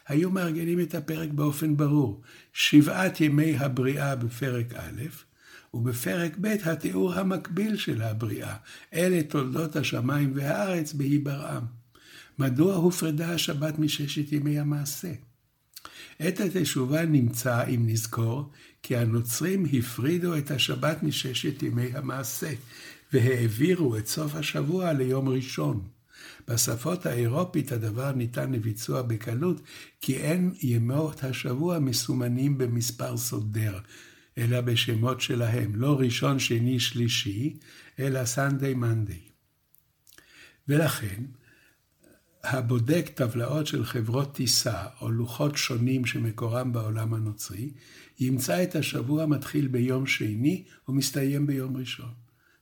היו 0.08 0.30
מארגנים 0.30 0.80
את 0.80 0.96
הפרק 0.96 1.30
באופן 1.30 1.78
ברור. 1.78 2.22
שבעת 2.54 3.22
ימי 3.22 3.58
הבריאה 3.58 4.16
בפרק 4.16 4.74
א', 4.74 5.02
ובפרק 5.74 6.38
ב' 6.42 6.46
התיאור 6.66 7.14
המקביל 7.14 7.78
של 7.78 8.02
הבריאה. 8.02 8.56
אלה 8.94 9.24
תולדות 9.24 9.76
השמיים 9.76 10.32
והארץ 10.36 10.94
בהיברעם. 10.94 11.81
מדוע 12.42 12.76
הופרדה 12.76 13.34
השבת 13.34 13.80
מששת 13.80 14.32
ימי 14.32 14.60
המעשה? 14.60 15.12
עת 16.20 16.40
התשובה 16.40 17.06
נמצא, 17.06 17.68
אם 17.68 17.84
נזכור, 17.88 18.52
כי 18.84 18.98
הנוצרים 18.98 19.66
הפרידו 19.74 20.38
את 20.38 20.52
השבת 20.52 21.04
מששת 21.04 21.64
ימי 21.64 21.90
המעשה, 21.94 22.54
והעבירו 23.14 23.98
את 23.98 24.08
סוף 24.08 24.36
השבוע 24.36 24.94
ליום 24.94 25.30
ראשון. 25.30 25.88
בשפות 26.48 27.06
האירופית 27.06 27.72
הדבר 27.72 28.12
ניתן 28.12 28.52
לביצוע 28.52 29.02
בקלות, 29.02 29.62
כי 30.02 30.18
אין 30.18 30.52
ימות 30.62 31.24
השבוע 31.24 31.80
מסומנים 31.80 32.58
במספר 32.58 33.18
סודר, 33.18 33.80
אלא 34.38 34.62
בשמות 34.62 35.22
שלהם, 35.22 35.76
לא 35.76 36.00
ראשון, 36.00 36.40
שני, 36.40 36.80
שלישי, 36.80 37.58
אלא 38.00 38.26
סנדיי 38.26 38.74
מנדיי. 38.74 39.22
ולכן, 40.68 41.24
הבודק 42.44 43.10
טבלאות 43.16 43.68
של 43.68 43.86
חברות 43.86 44.36
טיסה 44.36 44.84
או 45.02 45.12
לוחות 45.12 45.58
שונים 45.58 46.06
שמקורם 46.06 46.74
בעולם 46.74 47.14
הנוצרי, 47.14 47.72
ימצא 48.20 48.64
את 48.64 48.76
השבוע 48.76 49.26
מתחיל 49.26 49.68
ביום 49.68 50.08
שני 50.08 50.64
ומסתיים 50.88 51.48
ביום 51.48 51.78
ראשון. 51.78 52.12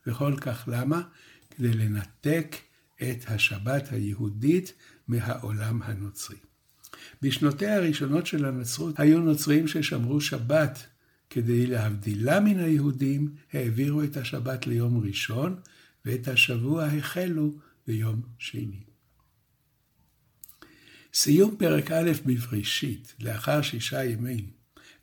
וכל 0.07 0.35
כך 0.41 0.63
למה? 0.67 1.01
כדי 1.49 1.73
לנתק 1.73 2.55
את 3.01 3.25
השבת 3.27 3.91
היהודית 3.91 4.73
מהעולם 5.07 5.81
הנוצרי. 5.83 6.37
בשנותיה 7.21 7.75
הראשונות 7.75 8.25
של 8.25 8.45
הנצרות 8.45 8.99
היו 8.99 9.19
נוצרים 9.19 9.67
ששמרו 9.67 10.21
שבת. 10.21 10.87
כדי 11.29 11.67
להבדילה 11.67 12.39
מן 12.39 12.59
היהודים, 12.59 13.33
העבירו 13.53 14.03
את 14.03 14.17
השבת 14.17 14.67
ליום 14.67 15.03
ראשון, 15.07 15.55
ואת 16.05 16.27
השבוע 16.27 16.85
החלו 16.85 17.57
ביום 17.87 18.21
שני. 18.37 18.88
סיום 21.13 21.55
פרק 21.57 21.91
א' 21.91 22.11
בבראשית, 22.25 23.15
לאחר 23.19 23.61
שישה 23.61 24.03
ימים, 24.03 24.49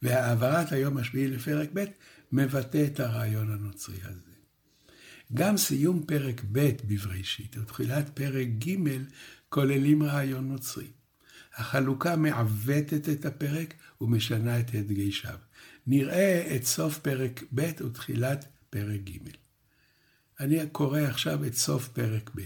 והעברת 0.02 0.72
היום 0.72 0.96
השביעי 0.98 1.28
לפרק 1.28 1.68
ב', 1.74 1.84
מבטא 2.32 2.84
את 2.86 3.00
הרעיון 3.00 3.52
הנוצרי 3.52 3.98
הזה. 4.02 4.20
גם 5.34 5.56
סיום 5.56 6.02
פרק 6.06 6.42
ב' 6.52 6.70
בבראשית 6.86 7.56
ותחילת 7.56 8.10
פרק 8.14 8.48
ג' 8.66 8.76
כוללים 9.48 10.02
רעיון 10.02 10.48
נוצרי. 10.48 10.86
החלוקה 11.56 12.16
מעוותת 12.16 13.08
את 13.08 13.26
הפרק 13.26 13.74
ומשנה 14.00 14.60
את 14.60 14.74
הדגשיו. 14.74 15.38
נראה 15.86 16.56
את 16.56 16.64
סוף 16.64 16.98
פרק 16.98 17.42
ב' 17.54 17.70
ותחילת 17.86 18.46
פרק 18.70 19.00
ג'. 19.00 19.30
אני 20.40 20.58
קורא 20.72 21.00
עכשיו 21.00 21.44
את 21.44 21.54
סוף 21.54 21.88
פרק 21.88 22.30
ב'. 22.34 22.40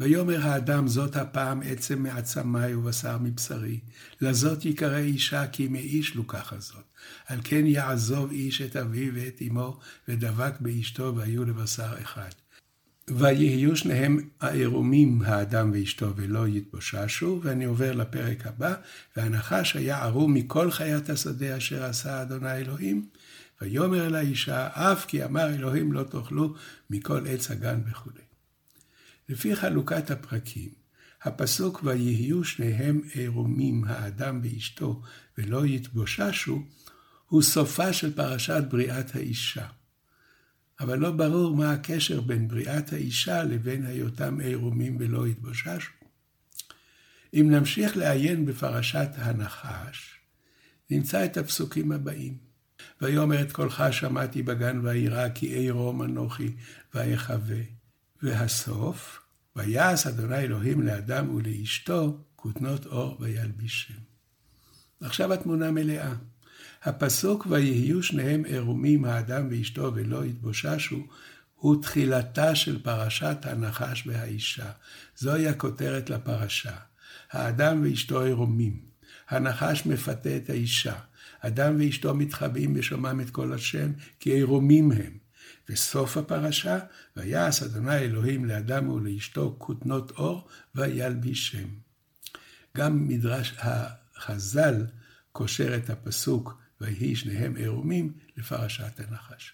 ויאמר 0.00 0.46
האדם 0.46 0.88
זאת 0.88 1.16
הפעם 1.16 1.62
עצם 1.64 2.02
מעצמי 2.02 2.74
ובשר 2.74 3.18
מבשרי, 3.18 3.80
לזאת 4.20 4.64
יקרא 4.64 4.98
אישה 4.98 5.46
כי 5.46 5.68
מאיש 5.68 6.14
לוקחה 6.14 6.56
זאת. 6.58 6.84
על 7.26 7.40
כן 7.44 7.66
יעזוב 7.66 8.30
איש 8.30 8.62
את 8.62 8.76
אביו 8.76 9.12
ואת 9.14 9.42
אמו, 9.48 9.78
ודבק 10.08 10.52
באשתו 10.60 11.16
והיו 11.16 11.44
לבשר 11.44 11.92
אחד. 12.02 12.30
ויהיו 13.10 13.76
שניהם 13.76 14.28
העירומים, 14.40 15.22
האדם 15.22 15.70
ואשתו, 15.74 16.16
ולא 16.16 16.48
יתבוששו, 16.48 17.40
ואני 17.42 17.64
עובר 17.64 17.92
לפרק 17.92 18.46
הבא, 18.46 18.74
והנחש 19.16 19.76
היה 19.76 20.02
ערום 20.02 20.34
מכל 20.34 20.70
חיית 20.70 21.10
השדה 21.10 21.56
אשר 21.56 21.84
עשה 21.84 22.22
אדוני 22.22 22.52
אלוהים, 22.52 23.06
ויאמר 23.60 24.06
אל 24.06 24.14
האישה, 24.14 24.68
אף 24.72 25.06
כי 25.06 25.24
אמר 25.24 25.54
אלוהים 25.54 25.92
לא 25.92 26.02
תאכלו 26.02 26.54
מכל 26.90 27.26
עץ 27.26 27.50
הגן 27.50 27.80
וכו'. 27.90 28.23
לפי 29.28 29.56
חלוקת 29.56 30.10
הפרקים, 30.10 30.70
הפסוק 31.22 31.80
ויהיו 31.84 32.44
שניהם 32.44 33.00
עירומים, 33.12 33.84
האדם 33.86 34.40
ואשתו, 34.42 35.02
ולא 35.38 35.66
יתבוששו, 35.66 36.62
הוא 37.28 37.42
סופה 37.42 37.92
של 37.92 38.14
פרשת 38.14 38.62
בריאת 38.70 39.16
האישה. 39.16 39.66
אבל 40.80 40.98
לא 40.98 41.10
ברור 41.10 41.56
מה 41.56 41.72
הקשר 41.72 42.20
בין 42.20 42.48
בריאת 42.48 42.92
האישה 42.92 43.42
לבין 43.42 43.86
היותם 43.86 44.40
עירומים 44.40 44.96
ולא 45.00 45.28
יתבוששו. 45.28 45.92
אם 47.34 47.50
נמשיך 47.50 47.96
לעיין 47.96 48.46
בפרשת 48.46 49.08
הנחש, 49.14 50.18
נמצא 50.90 51.24
את 51.24 51.36
הפסוקים 51.36 51.92
הבאים. 51.92 52.36
ויאמר 53.00 53.42
את 53.42 53.52
קולך 53.52 53.84
שמעתי 53.90 54.42
בגן 54.42 54.80
וירא 54.86 55.28
כי 55.28 55.46
עירום 55.46 56.02
אנוכי 56.02 56.54
ויחווה. 56.94 57.73
והסוף, 58.24 59.20
ויעש 59.56 60.06
אדוני 60.06 60.38
אלוהים 60.38 60.82
לאדם 60.82 61.34
ולאשתו 61.34 62.18
כותנות 62.36 62.86
אור 62.86 63.16
וילבישם. 63.20 63.94
עכשיו 65.00 65.32
התמונה 65.32 65.70
מלאה. 65.70 66.14
הפסוק 66.82 67.46
ויהיו 67.50 68.02
שניהם 68.02 68.44
עירומים 68.44 69.04
האדם 69.04 69.48
ואשתו 69.50 69.92
ולא 69.94 70.24
יתבוששו, 70.24 71.06
הוא 71.54 71.82
תחילתה 71.82 72.54
של 72.54 72.82
פרשת 72.82 73.36
הנחש 73.42 74.06
והאישה. 74.06 74.70
זוהי 75.16 75.48
הכותרת 75.48 76.10
לפרשה. 76.10 76.76
האדם 77.30 77.82
ואשתו 77.82 78.22
עירומים. 78.22 78.80
הנחש 79.28 79.86
מפתה 79.86 80.36
את 80.36 80.50
האישה. 80.50 80.94
אדם 81.40 81.76
ואשתו 81.78 82.14
מתחבאים 82.14 82.74
בשומם 82.74 83.20
את 83.20 83.30
כל 83.30 83.52
השם, 83.52 83.92
כי 84.20 84.30
עירומים 84.30 84.92
הם. 84.92 85.23
וסוף 85.68 86.16
הפרשה, 86.16 86.78
ויעש 87.16 87.62
אדוני 87.62 87.98
אלוהים 87.98 88.44
לאדם 88.44 88.88
ולאשתו 88.88 89.54
כותנות 89.58 90.10
אור, 90.10 90.48
וילבישם. 90.74 91.68
גם 92.76 93.08
מדרש 93.08 93.54
החז"ל 93.58 94.86
קושר 95.32 95.76
את 95.76 95.90
הפסוק 95.90 96.58
ויהי 96.80 97.16
שניהם 97.16 97.56
עירומים 97.56 98.12
לפרשת 98.36 99.00
הנחש. 99.00 99.52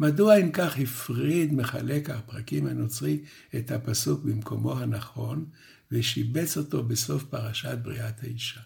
מדוע 0.00 0.36
אם 0.36 0.50
כך 0.52 0.78
הפריד 0.78 1.54
מחלק 1.54 2.10
הפרקים 2.10 2.66
הנוצרי 2.66 3.24
את 3.56 3.70
הפסוק 3.70 4.24
במקומו 4.24 4.78
הנכון, 4.78 5.46
ושיבץ 5.92 6.56
אותו 6.56 6.82
בסוף 6.82 7.24
פרשת 7.24 7.78
בריאת 7.82 8.22
האישה? 8.22 8.60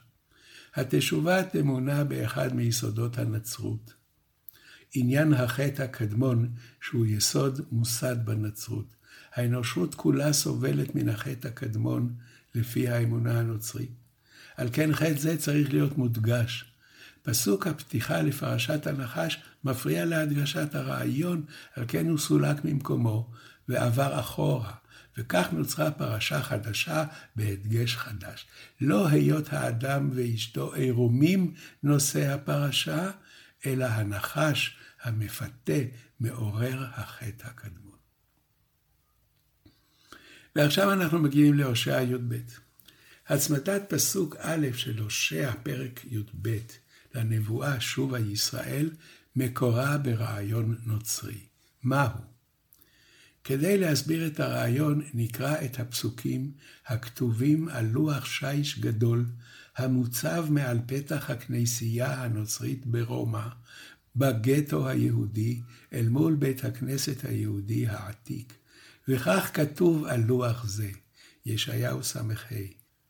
התשובה 0.74 1.42
טמונה 1.42 2.04
באחד 2.04 2.54
מיסודות 2.54 3.18
הנצרות. 3.18 3.94
עניין 4.98 5.34
החטא 5.34 5.82
הקדמון, 5.82 6.48
שהוא 6.80 7.06
יסוד 7.06 7.60
מוסד 7.72 8.16
בנצרות. 8.24 8.94
האנושות 9.34 9.94
כולה 9.94 10.32
סובלת 10.32 10.94
מן 10.94 11.08
החטא 11.08 11.48
הקדמון, 11.48 12.14
לפי 12.54 12.88
האמונה 12.88 13.38
הנוצרית. 13.38 13.90
על 14.56 14.68
כן 14.72 14.94
חטא 14.94 15.18
זה 15.18 15.36
צריך 15.36 15.72
להיות 15.72 15.98
מודגש. 15.98 16.64
פסוק 17.22 17.66
הפתיחה 17.66 18.22
לפרשת 18.22 18.86
הנחש 18.86 19.42
מפריע 19.64 20.04
להדגשת 20.04 20.74
הרעיון, 20.74 21.44
על 21.76 21.84
כן 21.88 22.08
הוא 22.08 22.18
סולק 22.18 22.64
ממקומו 22.64 23.30
ועבר 23.68 24.20
אחורה, 24.20 24.72
וכך 25.18 25.48
נוצרה 25.52 25.90
פרשה 25.90 26.42
חדשה 26.42 27.04
בהדגש 27.36 27.96
חדש. 27.96 28.46
לא 28.80 29.08
היות 29.08 29.52
האדם 29.52 30.10
ואשתו 30.14 30.74
עירומים 30.74 31.54
נושא 31.82 32.34
הפרשה, 32.34 33.10
אלא 33.66 33.84
הנחש 33.84 34.76
המפתה 35.06 35.78
מעורר 36.20 36.84
החטא 36.92 37.46
הקדמון. 37.46 37.96
ועכשיו 40.56 40.92
אנחנו 40.92 41.18
מגיעים 41.18 41.54
להושע 41.54 42.02
י"ב. 42.02 42.34
הצמדת 43.28 43.82
פסוק 43.88 44.36
א' 44.38 44.66
של 44.74 44.98
הושע, 44.98 45.52
פרק 45.62 46.04
י"ב, 46.04 46.58
לנבואה 47.14 47.80
שובה 47.80 48.18
ישראל, 48.18 48.90
מקורה 49.36 49.98
ברעיון 49.98 50.76
נוצרי. 50.84 51.38
מהו? 51.82 52.10
כדי 53.44 53.78
להסביר 53.78 54.26
את 54.26 54.40
הרעיון, 54.40 55.02
נקרא 55.14 55.64
את 55.64 55.80
הפסוקים 55.80 56.52
הכתובים 56.86 57.68
על 57.68 57.86
לוח 57.86 58.24
שיש 58.24 58.78
גדול, 58.78 59.26
המוצב 59.76 60.46
מעל 60.50 60.78
פתח 60.86 61.30
הכנסייה 61.30 62.22
הנוצרית 62.22 62.86
ברומא, 62.86 63.48
בגטו 64.16 64.88
היהודי, 64.88 65.60
אל 65.92 66.08
מול 66.08 66.34
בית 66.34 66.64
הכנסת 66.64 67.24
היהודי 67.24 67.86
העתיק. 67.86 68.52
וכך 69.08 69.50
כתוב 69.54 70.04
על 70.04 70.20
לוח 70.20 70.68
זה, 70.68 70.90
ישעיהו 71.46 72.02
ס"ה: 72.02 72.22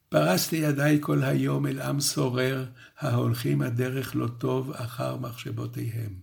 פרסתי 0.08 0.56
ידיי 0.56 0.98
כל 1.00 1.22
היום 1.22 1.66
אל 1.66 1.80
עם 1.80 2.00
סורר, 2.00 2.66
ההולכים 2.98 3.62
הדרך 3.62 4.16
לא 4.16 4.28
טוב 4.38 4.70
אחר 4.72 5.16
מחשבותיהם. 5.16 6.14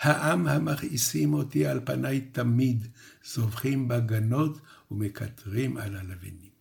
העם 0.00 0.48
המכעיסים 0.48 1.34
אותי 1.34 1.66
על 1.66 1.80
פניי 1.84 2.20
תמיד, 2.20 2.86
זובחים 3.34 3.88
בגנות 3.88 4.60
ומקטרים 4.90 5.76
על 5.76 5.96
הלבנים. 5.96 6.54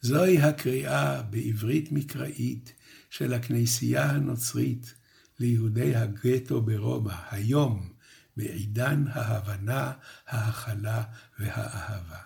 זוהי 0.00 0.38
הקריאה 0.38 1.22
בעברית 1.22 1.92
מקראית 1.92 2.72
של 3.10 3.32
הכנסייה 3.32 4.10
הנוצרית 4.10 4.94
ליהודי 5.40 5.96
הגטו 5.96 6.62
ברומא, 6.62 7.14
היום, 7.30 7.92
בעידן 8.36 9.04
ההבנה, 9.08 9.92
ההכלה 10.28 11.02
והאהבה. 11.38 12.18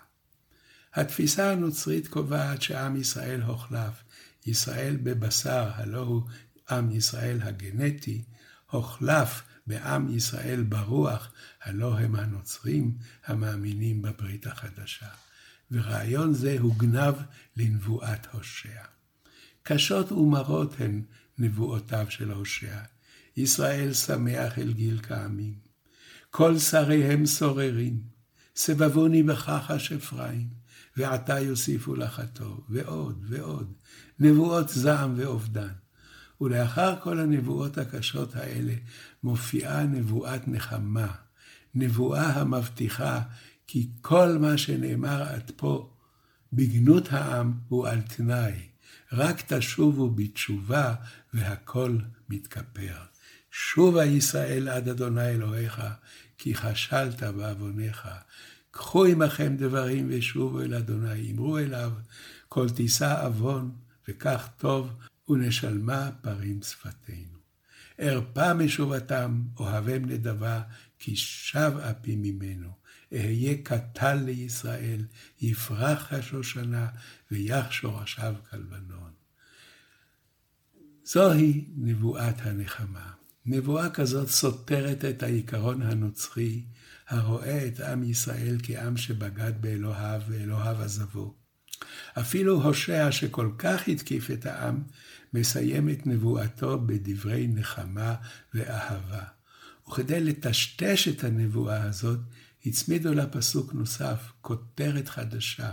התפיסה 0.93 1.51
הנוצרית 1.51 2.07
קובעת 2.07 2.61
שעם 2.61 2.95
ישראל 2.95 3.41
הוחלף. 3.41 4.03
ישראל 4.45 4.97
בבשר, 5.03 5.71
הלא 5.75 5.99
הוא 5.99 6.21
עם 6.69 6.91
ישראל 6.91 7.41
הגנטי, 7.41 8.23
הוחלף 8.71 9.41
בעם 9.67 10.15
ישראל 10.15 10.63
ברוח, 10.63 11.31
הלא 11.63 11.99
הם 11.99 12.15
הנוצרים 12.15 12.97
המאמינים 13.25 14.01
בברית 14.01 14.47
החדשה. 14.47 15.07
ורעיון 15.71 16.33
זה 16.33 16.55
הוגנב 16.59 17.13
לנבואת 17.57 18.27
הושע. 18.31 18.81
קשות 19.63 20.11
ומרות 20.11 20.75
הן 20.79 21.01
נבואותיו 21.37 22.05
של 22.09 22.31
הושע. 22.31 22.79
ישראל 23.37 23.93
שמח 23.93 24.59
אל 24.59 24.73
גיל 24.73 24.99
כעמים. 25.03 25.53
כל 26.29 26.59
שריהם 26.59 27.25
סוררים, 27.25 28.01
סבבוני 28.55 29.23
בכחש 29.23 29.91
אפרים. 29.91 30.59
ועתה 30.99 31.39
יוסיפו 31.39 31.95
הטוב, 32.17 32.65
ועוד 32.69 33.25
ועוד, 33.29 33.73
נבואות 34.19 34.69
זעם 34.69 35.13
ואובדן. 35.17 35.73
ולאחר 36.41 36.99
כל 37.03 37.19
הנבואות 37.19 37.77
הקשות 37.77 38.35
האלה, 38.35 38.73
מופיעה 39.23 39.83
נבואת 39.83 40.47
נחמה, 40.47 41.11
נבואה 41.75 42.25
המבטיחה 42.25 43.21
כי 43.67 43.89
כל 44.01 44.37
מה 44.37 44.57
שנאמר 44.57 45.23
עד 45.23 45.51
פה 45.55 45.93
בגנות 46.53 47.13
העם 47.13 47.53
הוא 47.67 47.87
על 47.87 48.01
תנאי, 48.01 48.53
רק 49.11 49.53
תשובו 49.53 50.09
בתשובה 50.09 50.95
והכל 51.33 51.97
מתכפר. 52.29 52.95
שובה 53.61 54.05
ישראל 54.05 54.69
עד 54.69 54.87
אדוני 54.87 55.29
אלוהיך, 55.29 55.81
כי 56.37 56.53
כשלת 56.53 57.23
בעווניך. 57.23 58.07
קחו 58.71 59.05
עמכם 59.05 59.55
דברים 59.57 60.07
ושובו 60.09 60.61
אל 60.61 60.73
אדוני, 60.73 61.31
אמרו 61.31 61.57
אליו, 61.57 61.91
כל 62.47 62.69
תישא 62.69 63.25
עוון, 63.25 63.71
וכך 64.07 64.49
טוב, 64.57 64.89
ונשלמה 65.29 66.09
פרים 66.21 66.61
שפתנו. 66.61 67.37
ארפה 67.99 68.53
משובתם, 68.53 69.41
אוהבם 69.57 70.05
נדבה, 70.05 70.61
כי 70.99 71.15
שב 71.15 71.73
אפי 71.91 72.15
ממנו. 72.15 72.69
אהיה 73.13 73.57
קטל 73.63 74.15
לישראל, 74.15 75.05
יפרח 75.41 76.13
השושנה, 76.13 76.87
ויח 77.31 77.71
שורשיו 77.71 78.35
כלבנון. 78.49 79.11
זוהי 81.03 81.65
נבואת 81.77 82.35
הנחמה. 82.37 83.18
נבואה 83.45 83.89
כזאת 83.89 84.27
סותרת 84.27 85.05
את 85.05 85.23
העיקרון 85.23 85.81
הנוצרי, 85.81 86.63
הרואה 87.07 87.67
את 87.67 87.79
עם 87.79 88.03
ישראל 88.03 88.57
כעם 88.63 88.97
שבגד 88.97 89.53
באלוהיו 89.61 90.21
ואלוהיו 90.29 90.81
עזבו. 90.81 91.35
אפילו 92.19 92.61
הושע 92.63 93.11
שכל 93.11 93.51
כך 93.57 93.87
התקיף 93.87 94.31
את 94.31 94.45
העם, 94.45 94.83
מסיים 95.33 95.89
את 95.89 96.07
נבואתו 96.07 96.79
בדברי 96.79 97.47
נחמה 97.47 98.15
ואהבה. 98.53 99.23
וכדי 99.87 100.19
לטשטש 100.19 101.07
את 101.07 101.23
הנבואה 101.23 101.83
הזאת, 101.83 102.19
הצמידו 102.65 103.13
לה 103.13 103.27
פסוק 103.27 103.73
נוסף, 103.73 104.31
כותרת 104.41 105.09
חדשה, 105.09 105.71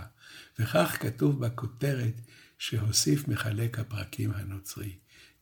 וכך 0.58 0.96
כתוב 1.00 1.46
בכותרת 1.46 2.20
שהוסיף 2.58 3.28
מחלק 3.28 3.78
הפרקים 3.78 4.32
הנוצרי. 4.34 4.92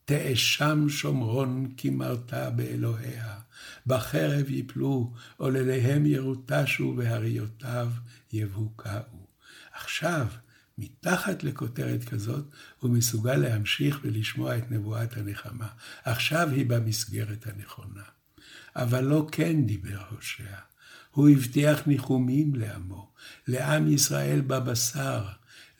תאשם 0.05 0.89
שומרון 0.89 1.75
כי 1.77 1.91
מרתה 1.91 2.51
באלוהיה, 2.51 3.39
בחרב 3.87 4.51
יפלו, 4.51 5.13
עולליהם 5.37 6.07
ירוטשו, 6.07 6.95
והריותיו 6.97 7.91
יבוקעו. 8.33 9.27
עכשיו, 9.73 10.27
מתחת 10.79 11.45
לכותרת 11.45 12.05
כזאת, 12.05 12.45
הוא 12.81 12.91
מסוגל 12.91 13.37
להמשיך 13.37 14.01
ולשמוע 14.03 14.59
את 14.59 14.71
נבואת 14.71 15.17
הנחמה. 15.17 15.69
עכשיו 16.05 16.49
היא 16.51 16.67
במסגרת 16.67 17.47
הנכונה. 17.47 18.03
אבל 18.77 19.05
לא 19.05 19.29
כן 19.33 19.67
דיבר 19.67 20.03
הושע. 20.11 20.57
הוא 21.11 21.29
הבטיח 21.29 21.87
ניחומים 21.87 22.55
לעמו, 22.55 23.13
לעם 23.49 23.93
ישראל 23.93 24.41
בבשר, 24.41 25.25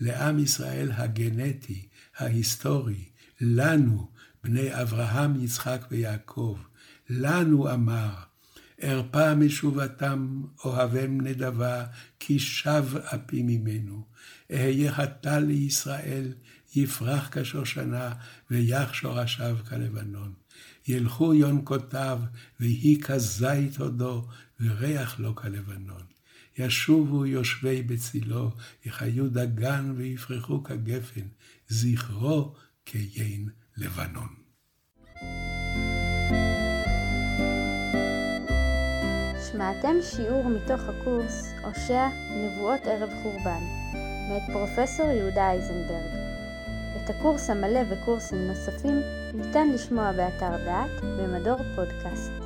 לעם 0.01 0.39
ישראל 0.39 0.93
הגנטי, 0.93 1.89
ההיסטורי, 2.17 3.05
לנו, 3.41 4.11
בני 4.45 4.83
אברהם, 4.83 5.45
יצחק 5.45 5.87
ויעקב. 5.91 6.59
לנו 7.11 7.73
אמר, 7.73 8.11
ארפה 8.83 9.35
משובתם, 9.35 10.43
אוהבם 10.65 11.21
נדבה, 11.21 11.85
כי 12.21 12.39
שב 12.39 12.85
אפי 12.97 13.43
ממנו. 13.43 14.05
אהיה 14.53 14.93
חטא 14.93 15.39
לישראל, 15.39 16.33
יפרח 16.77 17.29
כשושנה, 17.33 18.13
ויח 18.51 18.93
שורשיו 18.93 19.57
כלבנון. 19.69 20.33
ילכו 20.89 21.35
יונקותיו, 21.35 22.21
ויהי 22.61 23.01
כזית 23.01 23.77
הודו, 23.77 24.29
וריח 24.61 25.21
לו 25.21 25.35
כלבנון. 25.35 26.03
ישובו 26.59 27.27
יושבי 27.27 27.83
בצילו, 27.83 28.51
יחיו 28.87 29.29
דגן 29.29 29.93
ויפרחו 29.97 30.63
כגפן, 30.63 31.27
זכרו 31.69 32.55
כיין 32.85 33.49
לבנון. 33.77 34.29
שמעתם 39.53 39.97
שיעור 40.03 40.45
מתוך 40.45 40.81
הקורס 40.81 41.53
הושע 41.65 42.09
נבואות 42.31 42.81
ערב 42.85 43.11
חורבן, 43.23 43.61
מאת 44.31 44.43
פרופסור 44.53 45.07
יהודה 45.07 45.51
אייזנברג. 45.51 46.25
את 46.97 47.11
הקורס 47.11 47.51
המלא 47.51 47.81
וקורסים 47.91 48.39
נוספים 48.47 49.01
ניתן 49.35 49.69
לשמוע 49.69 50.13
באתר 50.13 50.65
דעת 50.65 51.01
במדור 51.03 51.59
פודקאסט. 51.77 52.44